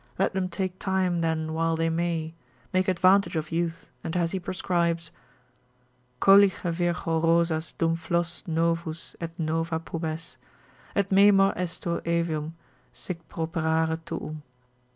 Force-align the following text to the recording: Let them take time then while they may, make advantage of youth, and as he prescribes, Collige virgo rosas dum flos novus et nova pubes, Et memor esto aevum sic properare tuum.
Let 0.17 0.33
them 0.33 0.49
take 0.49 0.79
time 0.79 1.21
then 1.21 1.53
while 1.53 1.75
they 1.75 1.91
may, 1.91 2.33
make 2.73 2.87
advantage 2.87 3.35
of 3.35 3.51
youth, 3.51 3.87
and 4.03 4.17
as 4.17 4.31
he 4.31 4.39
prescribes, 4.39 5.11
Collige 6.19 6.55
virgo 6.71 7.19
rosas 7.21 7.73
dum 7.73 7.95
flos 7.95 8.41
novus 8.47 9.15
et 9.21 9.29
nova 9.37 9.79
pubes, 9.79 10.37
Et 10.95 11.11
memor 11.11 11.53
esto 11.55 11.99
aevum 11.99 12.53
sic 12.91 13.27
properare 13.29 13.99
tuum. 14.03 14.41